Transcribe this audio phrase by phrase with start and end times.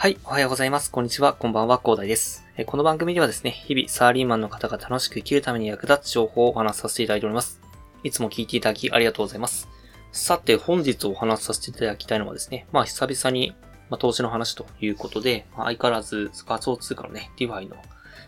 [0.00, 0.92] はい、おはようございます。
[0.92, 2.46] こんにちは、こんばんは、広大です。
[2.66, 7.60] この番組ではですね、日々サラリーマンの方が楽しく生きるために役立つ情報をお話しさせていただいております。
[8.04, 9.66] いつも聞いていただきありがとうございます。
[10.12, 13.56] さて、本日お話しさせていただきたいのはですね、まあ久々に、
[13.90, 17.74] まあ、投資の話ということで、まあ、相変わらず仮想通貨のね、 DeFi の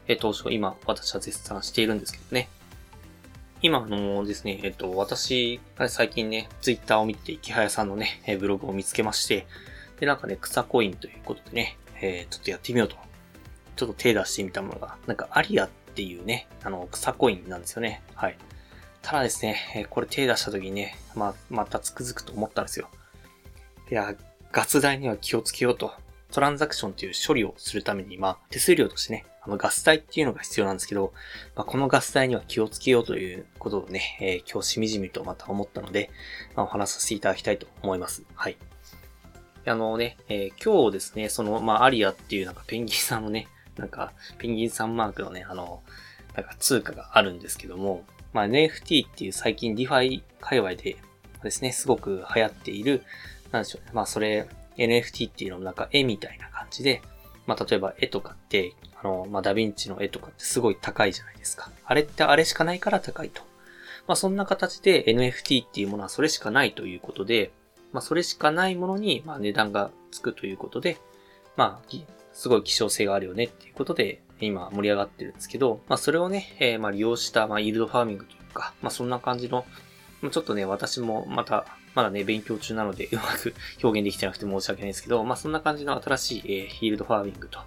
[0.09, 2.49] え投資を今私は絶賛しているんですけどね。
[3.63, 9.47] 今あのですね、えっと、私、最近ね、ツイッターを見て、イケハヤさんのね、ブログを見つけまして、
[10.01, 12.97] で、なんかね、草コインということでね、えー、ちょっとやってみようと。
[13.77, 18.03] ちょっと手出してみたものが、なんかアリアっていうね、あの、草コインなんですよね。
[18.15, 18.37] はい。
[19.03, 22.89] ただですねえ、これ手出した時にね、ままたつくづくと思ったんですよ。
[23.91, 24.15] いや、
[24.53, 25.93] ガス代には気をつけようと。
[26.31, 31.13] トランザクションという処理をするために、まあ、手数料としてね、あの、ガス代っていうのが必要なんですけど、
[31.57, 36.11] まあ、このガス代には気をつけようということをね、えー、今日しみじみとまた思ったので、
[36.55, 38.23] まあ、お話しさせていただきたいと思います。
[38.35, 38.57] はい。
[39.67, 45.83] あのね、えー、今日ですね、その、まあ、アリアっていうなんかペンギンさんのね、なんか、ペンギンさんマークのね、あの、
[46.35, 50.97] なんか通貨があるんですけども、まあ、NFT っていう最近 DeFi 界隈で
[51.43, 53.03] ですね、すごく流行っている、
[53.51, 53.91] なんでしょうね。
[53.95, 57.03] まあ、それ、NFT っていうのもなんか絵みたいな感じで、
[57.47, 61.71] まあ、例えば絵とかって、あの、まあ、ダヴィンチの絵とかってすごい高いじゃないですか。
[61.85, 63.43] あれってあれしかないから高いと。
[64.07, 67.51] まあ、そんな形で NFT っていうものはそれしかないということで、
[67.93, 70.99] まあ、それしかないものに、まあ、値段がつくということで、
[71.57, 71.97] まあ、
[72.33, 79.65] すごい希少性があるよねっていうことで、今盛り上がってるんですけど、まあ、それをね、えー、まあ、利用した、まあ、イールドファーミングというか、まあ、そんな感じの、
[80.31, 87.61] ちょっとね、私もまた、まだね、勉強中なので、 うまく表現できてなくて申し訳ないですけど、まあ、そんな感じの新しい、えー、ヒールドファーミングと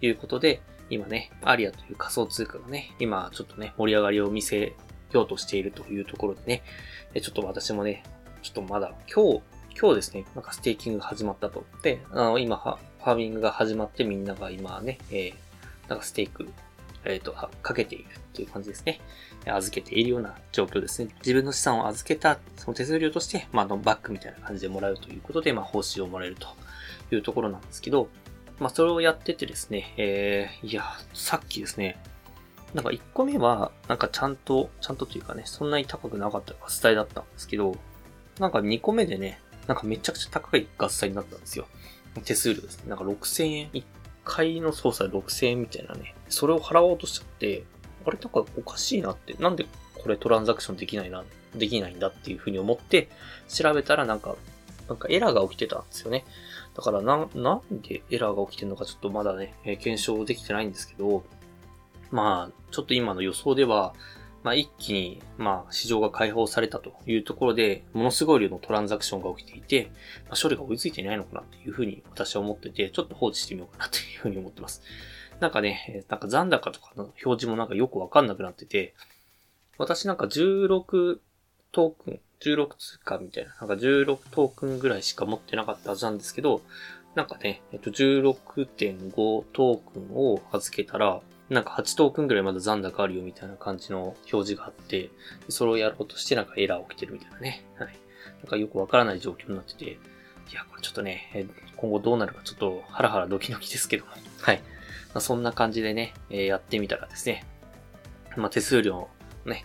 [0.00, 4.74] いうことで、今ね、アリアという仮想通貨がね、今ちょっとね、盛り上がりを見せ
[5.12, 6.62] ようとしているというところでね、
[7.20, 8.04] ちょっと私もね、
[8.42, 9.42] ちょっとまだ今日
[9.78, 11.64] 今日ですね、なんかステーキングが始まったと。
[11.82, 15.34] で、あの、今、ファーミングが始まってみんなが今ね、えー、
[15.90, 16.48] なんかステーク、
[17.04, 19.00] えっ、ー、と、かけているっていう感じですね。
[19.46, 21.10] 預けているような状況ですね。
[21.18, 26.48] 自分の資産を預けた、その手数料として、まあ、のバックみたいな感じでもらうということで、まあ、報酬をもらえると
[27.14, 28.08] いうところなんですけど、
[28.58, 31.98] まあ、それをやっててですね、えー、いや、さっきですね、
[32.72, 37.76] なんか1個目は、なんかちゃんと、ちゃんとというかね、そんなに高くなかったガス代だったんですけど、
[38.38, 41.66] なんか2個目でね、なんかめちゃくちゃ高い合算になったんですよ。
[42.24, 42.88] 手数料ですね。
[42.88, 43.84] なんか6000円、1
[44.24, 46.14] 回の操作6000円みたいなね。
[46.28, 47.64] それを払おうとしちゃって、
[48.04, 53.08] あれなんかおかしいなって、なんでこれトランザクションできないな、できないんだっていうふうに思って、
[53.48, 54.36] 調べたらなんか、
[54.88, 56.24] なんかエラーが起きてたんですよね。
[56.76, 61.24] だからな、なんでエラーが起きてるのかちょっとまだね、検証できてないんですけど、
[62.10, 63.94] まあ、ちょっと今の予想では、
[64.46, 69.90] まあ、一気に、まあ、市場が開放されたというところで、ものすごい量のトランザクションが起きていて、
[70.28, 74.82] まあ、処理が追いついてないのかなっていうふうに私は思ってて、ちょっと放置してみようかなというふうに思ってます。
[75.40, 78.94] なんかね、なんか残高とかの表示もなんかよくわかんなくなってて、
[79.78, 81.18] 私なんか16
[81.72, 86.62] トークン、16通貨みたいな、なんか16トークンぐらいしか持ってなかったはずなんですけど、
[87.16, 95.10] なんかね、えっと、16.5トークンを預けたら、なんか8トークンぐらいまだ残高あるよみたいな感じの表示があって、
[95.48, 97.64] それをやろうとしてなんかエラー起きてるみたいなね。
[97.78, 97.96] はい。
[98.42, 101.46] なんかよくわからない状況になってて、いや、これちょっとね、
[101.76, 104.12] 今後どうなるかちょっとハラハラドキドキですけども。
[104.40, 104.62] はい。
[105.14, 107.44] まあ、そんな感じでね、えやってみたらですね、
[108.36, 109.08] まあ、手数料
[109.44, 109.64] ね、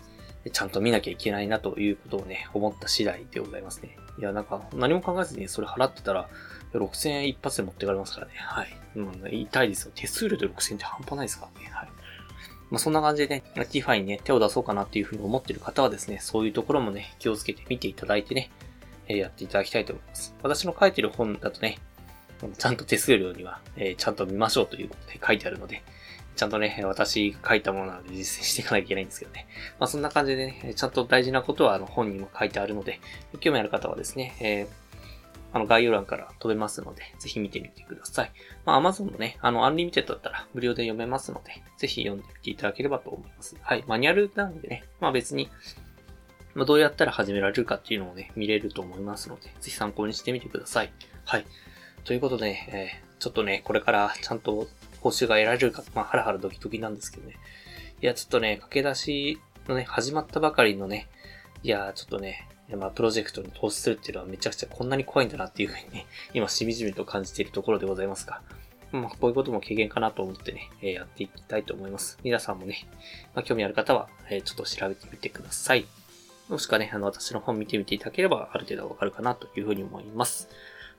[0.52, 3.98] ちゃんと見なきゃいけないなということをね、思った次第でございますね。
[4.18, 6.30] いや、なんか何も考えずにそれ払ってたら、
[6.74, 8.34] 6000円一発で持ってかれますからね。
[8.38, 8.78] はい。
[8.96, 9.92] うん、痛いですよ。
[9.96, 11.70] 手数料で6000円って半端ないですからね。
[11.72, 11.90] はい。
[12.70, 18.50] まあ、そんな感じでね、ティファにね、手を出そうかなっていうふうに思ってる方はですね、そういうところもね、気をつけて見ていただいてね、
[19.08, 20.34] えー、やっていただきたいと思います。
[20.42, 21.80] 私の書いてる本だとね、
[22.58, 25.84] ちゃんと手数料には、えー、ちゃんと見ましょうということで書いてあるので、
[26.38, 29.48] ちゃんとね、私書いたものなので実践していかなきゃいけないんですけどね。
[29.80, 33.02] まあそんな感じでね、ちゃんと大事なことはあの本にも書いてあるので、
[33.42, 34.91] 興味ある方はですね、えー
[35.54, 38.32] あの、概要欄から飛べますので、ぜひ見てみてください。
[38.66, 43.58] まあ、Amazon のね、あの、 Unlimited だったら無料で読めますので、ぜひ読んでみていただければと思います。
[43.62, 43.84] はい。
[43.88, 45.50] マニュアルなんでね、まあ別に、
[46.54, 50.92] まあ、どうやったら始められるかっていうのをね、見れると思いますので、ぜひ参考にしてみてください。
[51.26, 51.46] はい。
[52.04, 54.68] ということで、えー、ちょっとね、これからちゃんと
[55.00, 57.36] 報酬が得られるか、まあ、ハラハラドキドキなんですけどね。
[58.02, 61.08] いや、ちょっとね、駆け出しのね、始まったばかりのね、
[61.64, 62.48] いや、ちょっとね、
[62.78, 68.42] まあ、プロジェクトに投資するっていうのはめちゃくちゃこんなに怖いんだなっていうふうにね、 今しみじみと感じているところでございますが、
[68.92, 72.20] まあ、こういうことも軽減かなと思ってね、えー、やっていきたいと思います。
[72.24, 72.88] 皆さんもね、
[73.34, 75.86] まあ、興味ある方は、えー、ちょっと調べてみてください。
[76.50, 80.50] もしくはね、あの、私の本見てみていただければ、ある程度わかるかなというふうに思います。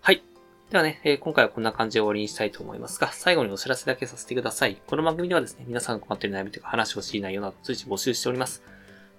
[0.00, 0.22] はい。
[0.70, 4.80] ではね、えー、今回はこんな感じで終わりにしたいと思いますが、最後にお知らせだけさせてください。
[4.86, 8.62] この番組ではですね、皆さんが困っている悩みとか話を知りないような随時募集しております。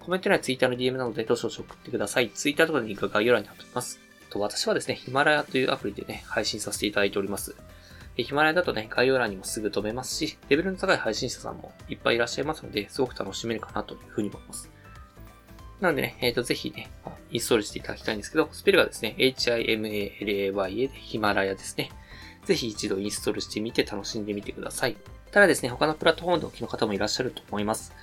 [0.03, 2.29] コメント欄や Twitter の DM などでどしどし送ってください。
[2.29, 3.99] Twitter とかでリンクが概要欄に貼っております。
[4.29, 7.55] と私はですね、ヒマラヤというアプリでね、配信させていただいております。
[8.17, 14.69] ヒマラヤだとね、概要欄にもすぐ飛べますし、レベルの高い配信者さんもいっぱいいらっしゃいますので、すごく楽しめるかなというふうに思います。
[15.79, 16.89] なのでね、えっ、ー、と、ぜひね、
[17.31, 21.89] インストールしていただきたいんですけど、スペルがですね、HIMALAYA でヒマラヤですね。
[22.45, 24.97] ぜひ一度インストールしてみて楽しんでみてください。
[25.31, 27.93] ただですね、他のプラットフォームでお聞きの方もいらっしゃると思います。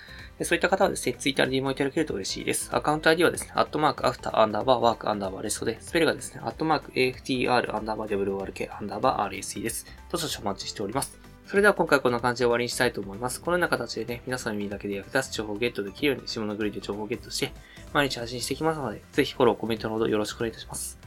[0.45, 2.71] そういった方はですね、ツイッターで DM をいただけると嬉しいです。
[2.73, 9.87] アカウント ID はですね、アットマーク after アンダーバー work アンダーバー rest で、スペルがですね、アットマーク AFTER アンダーバー WORK アンダーバー REST です。
[10.11, 11.19] どうぞお待ちしております。
[11.47, 13.41] それでは今回こんな感じで終わりにしたいと思います。
[13.41, 17.53] このような形でね、皆さんの耳だけで役立つ情報をゲットできるように、下のグリで情報をゲットして、
[17.93, 20.99] 毎日発信していきますので、ぜひフォロー、コメントのほどよろしくお願いいたします。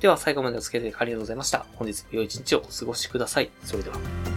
[0.00, 1.64] では最後までお付き合いありがとうございました。
[1.74, 3.50] 本日も良い一日をお過ごしください。
[3.64, 4.27] それでは。